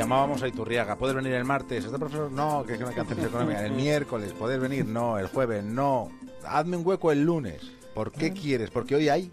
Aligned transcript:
llamábamos 0.00 0.42
a 0.42 0.48
Iturriaga. 0.48 0.96
¿Puedes 0.96 1.14
venir 1.14 1.32
el 1.34 1.44
martes? 1.44 1.84
¿Este 1.84 1.98
profesor? 1.98 2.32
No, 2.32 2.64
que 2.64 2.74
es 2.74 2.80
una 2.80 2.92
canción 2.92 3.20
económica. 3.20 3.64
El 3.64 3.72
miércoles, 3.72 4.32
¿puedes 4.32 4.58
venir? 4.58 4.86
No, 4.86 5.18
el 5.18 5.26
jueves, 5.26 5.62
no. 5.62 6.10
Hazme 6.46 6.76
un 6.78 6.86
hueco 6.86 7.12
el 7.12 7.22
lunes. 7.22 7.70
¿Por 7.94 8.10
qué 8.10 8.32
quieres? 8.32 8.70
Porque 8.70 8.94
hoy 8.94 9.08
hay 9.08 9.30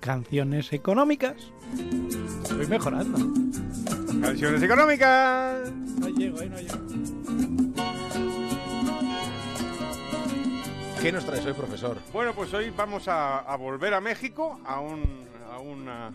canciones 0.00 0.72
económicas. 0.72 1.36
Estoy 2.42 2.66
mejorando. 2.66 3.18
Canciones 4.20 4.62
económicas. 4.62 5.70
No 6.00 6.08
llego, 6.08 6.40
ahí 6.40 6.48
no 6.48 6.58
llego. 6.58 6.78
¿Qué 11.00 11.12
nos 11.12 11.24
traes 11.24 11.46
hoy, 11.46 11.54
profesor? 11.54 11.96
Bueno, 12.12 12.34
pues 12.34 12.52
hoy 12.52 12.70
vamos 12.76 13.08
a, 13.08 13.38
a 13.38 13.56
volver 13.56 13.94
a 13.94 14.00
México 14.00 14.60
a 14.66 14.80
un, 14.80 15.24
a, 15.50 15.58
una, 15.58 16.12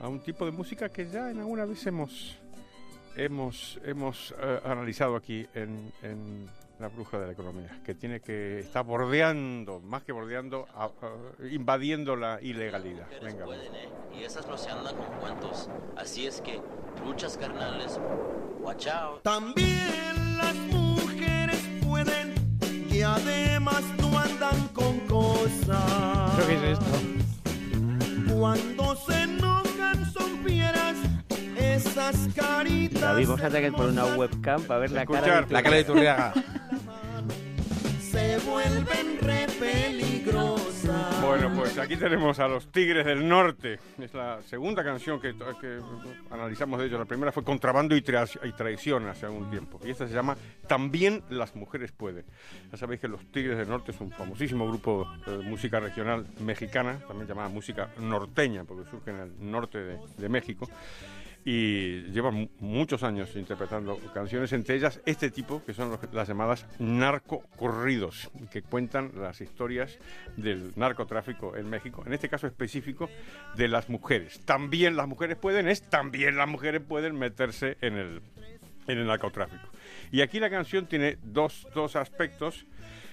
a 0.00 0.08
un 0.08 0.20
tipo 0.20 0.46
de 0.46 0.50
música 0.52 0.88
que 0.88 1.10
ya 1.10 1.30
en 1.30 1.40
alguna 1.40 1.66
vez 1.66 1.86
hemos, 1.86 2.38
hemos, 3.18 3.78
hemos 3.84 4.34
eh, 4.40 4.60
analizado 4.64 5.16
aquí 5.16 5.46
en, 5.54 5.92
en 6.02 6.46
La 6.78 6.88
Bruja 6.88 7.18
de 7.18 7.26
la 7.26 7.32
Economía, 7.32 7.80
que 7.84 7.94
tiene 7.94 8.20
que 8.20 8.60
está 8.60 8.82
bordeando, 8.82 9.80
más 9.80 10.02
que 10.04 10.12
bordeando, 10.12 10.66
a- 10.74 10.84
a- 10.86 11.46
invadiendo 11.50 12.16
la 12.16 12.40
ilegalidad. 12.40 13.06
Venga, 13.22 13.44
pueden, 13.44 13.74
¿eh? 13.74 13.88
Y 14.18 14.22
esas 14.24 14.46
no 14.46 14.56
se 14.56 14.70
andan 14.70 14.96
con 14.96 15.06
cuentos. 15.20 15.68
Así 15.96 16.26
es 16.26 16.40
que, 16.40 16.60
luchas 17.04 17.36
carnales, 17.36 17.98
out. 18.92 19.22
También 19.22 20.36
las 20.38 20.54
mujeres 20.54 21.60
pueden 21.86 22.34
y 22.90 23.02
además 23.02 23.82
no 24.00 24.18
andan 24.18 24.68
con 24.68 24.98
cosas. 25.00 26.32
¿Pero 26.36 26.46
qué 26.48 26.54
es 26.54 26.62
esto? 26.78 28.34
Cuando 28.38 28.94
se 28.96 29.26
David, 32.12 33.26
vamos 33.26 33.42
a 33.42 33.48
tener 33.50 33.70
que 33.70 33.76
poner 33.76 33.90
una 33.92 34.16
webcam 34.16 34.62
para 34.62 34.80
ver 34.80 34.92
la 34.92 35.04
cara 35.04 35.18
Escuchar. 35.18 35.46
de 35.46 35.52
La 35.52 35.62
cara 35.62 35.74
de 35.76 35.82
Iturriaga. 35.82 36.32
Se 38.00 38.38
vuelven 38.38 39.18
re 39.20 39.46
peligrosas. 39.60 41.20
Bueno, 41.22 41.52
pues 41.54 41.76
aquí 41.76 41.96
tenemos 41.96 42.38
a 42.38 42.48
los 42.48 42.72
Tigres 42.72 43.04
del 43.04 43.28
Norte. 43.28 43.78
Es 43.98 44.14
la 44.14 44.40
segunda 44.42 44.82
canción 44.82 45.20
que, 45.20 45.34
que 45.60 45.78
analizamos 46.30 46.80
de 46.80 46.86
ellos. 46.86 46.98
La 46.98 47.04
primera 47.04 47.30
fue 47.30 47.44
Contrabando 47.44 47.94
y, 47.94 48.00
Tra- 48.00 48.40
y 48.42 48.52
Traición 48.52 49.06
hace 49.08 49.26
algún 49.26 49.50
tiempo. 49.50 49.78
Y 49.84 49.90
esta 49.90 50.08
se 50.08 50.14
llama 50.14 50.34
También 50.66 51.22
las 51.28 51.54
mujeres 51.56 51.92
pueden. 51.92 52.24
Ya 52.72 52.78
sabéis 52.78 53.02
que 53.02 53.08
los 53.08 53.20
Tigres 53.30 53.58
del 53.58 53.68
Norte 53.68 53.90
es 53.92 54.00
un 54.00 54.10
famosísimo 54.10 54.66
grupo 54.66 55.06
de 55.26 55.36
música 55.38 55.78
regional 55.78 56.26
mexicana, 56.40 57.00
también 57.06 57.28
llamada 57.28 57.50
música 57.50 57.90
norteña, 58.00 58.64
porque 58.64 58.88
surge 58.90 59.10
en 59.10 59.18
el 59.18 59.50
norte 59.50 59.76
de, 59.78 59.98
de 60.16 60.28
México. 60.30 60.66
Y 61.44 62.02
llevan 62.10 62.34
mu- 62.34 62.48
muchos 62.60 63.02
años 63.02 63.34
interpretando 63.36 63.96
canciones, 64.12 64.52
entre 64.52 64.74
ellas 64.76 65.00
este 65.06 65.30
tipo, 65.30 65.64
que 65.64 65.72
son 65.72 65.98
las 66.12 66.28
llamadas 66.28 66.66
narcocorridos, 66.78 68.30
que 68.50 68.62
cuentan 68.62 69.12
las 69.16 69.40
historias 69.40 69.98
del 70.36 70.72
narcotráfico 70.76 71.56
en 71.56 71.70
México, 71.70 72.02
en 72.06 72.12
este 72.12 72.28
caso 72.28 72.46
específico 72.46 73.08
de 73.56 73.68
las 73.68 73.88
mujeres. 73.88 74.40
También 74.44 74.96
las 74.96 75.08
mujeres 75.08 75.36
pueden, 75.36 75.68
es 75.68 75.82
también 75.82 76.36
las 76.36 76.48
mujeres 76.48 76.82
pueden 76.86 77.18
meterse 77.18 77.78
en 77.80 77.94
el, 77.96 78.20
en 78.86 78.98
el 78.98 79.06
narcotráfico. 79.06 79.68
Y 80.10 80.20
aquí 80.20 80.40
la 80.40 80.50
canción 80.50 80.86
tiene 80.86 81.16
dos, 81.22 81.66
dos 81.74 81.96
aspectos 81.96 82.66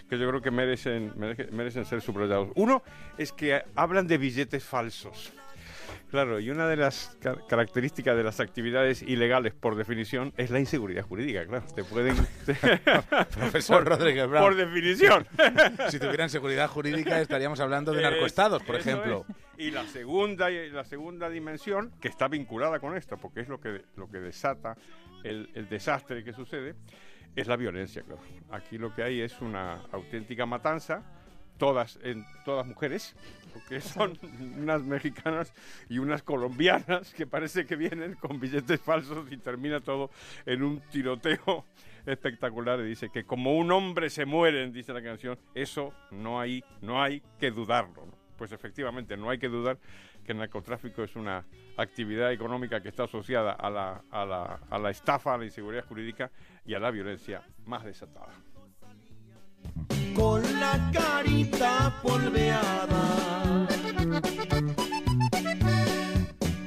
que 0.10 0.17
yo 0.20 0.28
creo 0.30 0.42
que 0.42 0.52
merecen, 0.52 1.14
merece- 1.16 1.50
merecen 1.52 1.86
ser 1.86 2.02
subrayados. 2.02 2.50
Uno 2.56 2.84
es 3.17 3.32
que 3.32 3.64
hablan 3.76 4.08
de 4.08 4.17
billetes 4.17 4.64
falsos. 4.64 5.32
Claro, 6.11 6.39
y 6.39 6.50
una 6.50 6.67
de 6.67 6.78
las 6.78 7.17
ca- 7.22 7.36
características 7.50 8.16
de 8.16 8.23
las 8.23 8.39
actividades 8.39 9.02
ilegales, 9.02 9.54
por 9.54 9.76
definición, 9.76 10.33
es 10.38 10.49
la 10.52 10.60
inseguridad 10.60 11.04
jurídica, 11.04 11.45
claro. 11.45 11.66
Te 11.76 11.83
pueden... 11.83 12.16
Profesor 13.33 13.83
Rodríguez 13.86 14.27
Brown. 14.27 14.43
por 14.45 14.55
definición. 14.55 15.27
Si 15.89 15.99
tuvieran 15.99 16.30
seguridad 16.30 16.67
jurídica 16.70 17.20
estaríamos 17.20 17.60
hablando 17.60 17.92
de 17.92 18.02
narcoestados, 18.02 18.64
por 18.64 18.76
Eso 18.76 18.89
ejemplo. 18.89 19.26
es. 19.27 19.36
Y 19.67 19.71
la 19.71 19.86
segunda, 19.88 20.52
y 20.52 20.70
la 20.70 20.83
segunda 20.83 21.30
dimensión, 21.30 21.92
que 22.02 22.08
está 22.08 22.27
vinculada 22.27 22.80
con 22.80 22.95
esto, 22.98 23.17
porque 23.17 23.42
es 23.42 23.48
lo 23.49 23.60
que, 23.60 23.83
lo 23.95 24.10
que 24.10 24.20
desata 24.20 24.76
el, 25.23 25.49
el 25.54 25.67
desastre 25.70 26.23
que 26.23 26.33
sucede, 26.33 26.76
es 27.36 27.48
la 27.48 27.55
violencia, 27.55 28.02
claro. 28.04 28.22
Aquí 28.52 28.77
lo 28.77 28.93
que 28.93 29.04
hay 29.04 29.22
es 29.22 29.39
una 29.42 29.82
auténtica 29.92 30.45
matanza, 30.45 31.04
todas, 31.58 31.99
en, 32.04 32.26
todas 32.43 32.66
mujeres, 32.66 33.16
porque 33.54 33.82
son 33.82 34.17
unas 34.58 34.83
mexicanas 34.83 35.54
y 35.89 35.99
unas 35.99 36.23
colombianas 36.23 37.14
que 37.14 37.26
parece 37.26 37.66
que 37.66 37.76
vienen 37.76 38.16
con 38.16 38.39
billetes 38.39 38.82
falsos 38.82 39.32
y 39.32 39.38
termina 39.38 39.80
todo 39.80 40.11
en 40.45 40.64
un 40.64 40.82
tiroteo 40.92 41.66
espectacular. 42.05 42.80
Y 42.82 42.83
dice 42.83 43.10
que 43.10 43.23
como 43.23 43.58
un 43.58 43.71
hombre 43.71 44.10
se 44.10 44.26
mueren, 44.26 44.71
dice 44.73 44.93
la 44.93 45.02
canción, 45.02 45.38
eso 45.54 45.93
no 46.11 46.39
hay, 46.39 46.64
no 46.82 47.02
hay 47.02 47.21
que 47.39 47.52
dudarlo. 47.52 48.05
¿no? 48.05 48.14
Pues 48.37 48.52
efectivamente, 48.52 49.16
no 49.16 49.30
hay 49.30 49.37
que 49.37 49.48
dudar 49.48 49.77
que 50.26 50.32
el 50.32 50.39
narcotráfico 50.39 51.04
es 51.04 51.16
una 51.16 51.45
actividad 51.77 52.32
económica 52.32 52.82
que 52.82 52.89
está 52.89 53.04
asociada 53.04 53.52
a 53.54 53.70
la, 53.70 54.04
a 54.10 54.26
la, 54.26 54.60
a 54.70 54.80
la 54.80 54.89
estafa, 54.89 55.36
a 55.36 55.37
la 55.37 55.45
inseguridad 55.45 55.86
jurídica 55.86 56.32
y 56.66 56.73
a 56.73 56.80
la 56.80 56.89
violencia 56.89 57.43
más 57.66 57.83
desatada. 57.83 58.33
Polveada. 62.02 63.67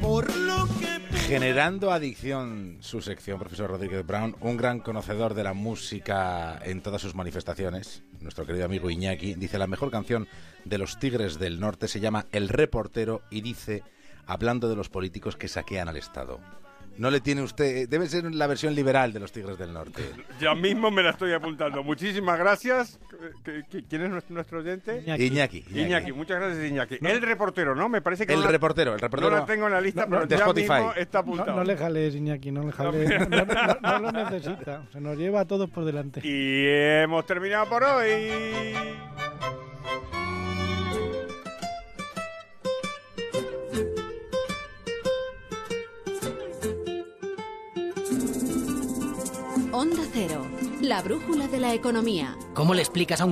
Por 0.01 0.35
lo 0.37 0.67
que 0.67 1.17
Generando 1.29 1.93
adicción, 1.93 2.79
su 2.81 3.03
sección, 3.03 3.39
profesor 3.39 3.71
Rodríguez 3.71 4.07
Brown, 4.07 4.37
un 4.41 4.57
gran 4.57 4.81
conocedor 4.81 5.35
de 5.35 5.45
la 5.45 5.53
música 5.53 6.59
en 6.65 6.81
todas 6.81 7.03
sus 7.03 7.15
manifestaciones, 7.15 8.03
nuestro 8.21 8.47
querido 8.47 8.65
amigo 8.65 8.91
Iñaki, 8.91 9.35
dice 9.35 9.59
la 9.59 9.67
mejor 9.67 9.91
canción 9.91 10.27
de 10.65 10.79
los 10.79 10.99
Tigres 10.99 11.39
del 11.39 11.61
Norte 11.61 11.89
se 11.89 12.01
llama 12.01 12.27
El 12.33 12.49
Reportero 12.49 13.23
y 13.31 13.43
dice, 13.43 13.83
hablando 14.27 14.69
de 14.69 14.77
los 14.77 14.89
políticos 14.89 15.37
que 15.37 15.49
saquean 15.49 15.89
al 15.89 15.97
Estado. 15.97 16.41
No 16.99 17.11
le 17.11 17.21
tiene 17.21 17.43
usted, 17.43 17.89
debe 17.89 18.07
ser 18.09 18.25
la 18.35 18.47
versión 18.47 18.75
liberal 18.75 19.13
de 19.13 19.21
los 19.21 19.31
Tigres 19.33 19.57
del 19.59 19.73
Norte. 19.73 20.03
Ya 20.41 20.55
mismo 20.55 20.91
me 20.91 21.03
la 21.03 21.11
estoy 21.11 21.33
apuntando. 21.33 21.83
Muchísimas 21.83 22.39
gracias. 22.39 22.99
¿Qui- 23.45 23.65
qui- 23.69 23.85
¿Quién 23.89 24.03
es 24.03 24.31
nuestro, 24.31 24.59
oyente? 24.61 25.03
Iñaki. 25.05 25.25
Iñaki. 25.27 25.65
Iñaki. 25.75 26.13
muchas 26.13 26.39
gracias 26.41 26.65
Iñaki. 26.71 26.99
El 27.01 27.23
reportero, 27.23 27.75
¿no? 27.75 27.89
Me 27.89 28.01
parece 28.03 28.27
que 28.27 28.35
El 28.35 28.41
no 28.43 28.49
reportero, 28.49 28.93
el 28.95 28.97
No 29.01 29.03
reportero. 29.09 29.31
la 29.37 29.47
tengo 29.47 29.67
en 29.67 29.73
la 29.73 29.81
lista, 29.81 30.03
No, 30.03 30.11
pero 30.11 30.27
de 30.27 30.37
ya 30.37 30.43
Spotify. 30.43 30.73
mismo 30.73 30.93
está 30.95 31.19
No, 31.19 31.23
apuntado. 31.23 31.57
no 31.57 31.65
le 31.65 31.77
jales, 31.77 32.15
Iñaki, 32.15 32.51
no 32.53 32.63
le 32.65 32.73
jales. 32.73 33.29
No, 33.29 33.45
no- 33.45 33.79
no 33.81 33.99
lo 33.99 34.13
necesita. 34.13 34.83
Se 34.93 35.01
nos 35.01 35.17
lleva 35.17 35.41
a 35.41 35.45
todos 35.47 35.69
por 35.71 35.85
delante. 35.85 36.21
Y 36.23 36.67
hemos 37.03 37.25
terminado 37.27 37.69
por 37.69 37.83
hoy. 37.83 38.29
Onda 49.79 50.03
Cero, 50.13 50.45
la 50.81 51.01
brújula 51.03 51.47
de 51.47 51.61
la 51.61 51.73
economía. 51.73 52.37
¿Cómo 52.53 52.75
le 52.75 52.83
explicas 52.83 53.21
a 53.21 53.25
un 53.25 53.27